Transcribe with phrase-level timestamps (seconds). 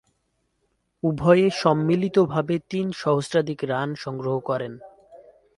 [1.03, 4.73] উভয়ে সম্মিলিতভাবে তিন সহস্রাধিক রান সংগ্রহ করেন।